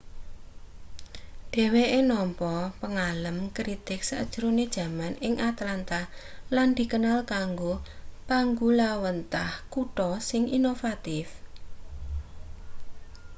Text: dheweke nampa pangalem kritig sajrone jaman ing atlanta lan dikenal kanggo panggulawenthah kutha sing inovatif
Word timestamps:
dheweke 1.53 1.99
nampa 2.09 2.53
pangalem 2.81 3.37
kritig 3.57 3.99
sajrone 4.09 4.65
jaman 4.75 5.13
ing 5.27 5.33
atlanta 5.49 6.01
lan 6.55 6.69
dikenal 6.77 7.19
kanggo 7.33 7.73
panggulawenthah 8.29 9.51
kutha 9.73 10.09
sing 10.29 10.43
inovatif 10.57 11.27